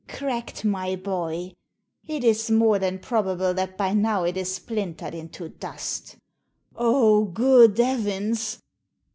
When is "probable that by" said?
2.97-3.93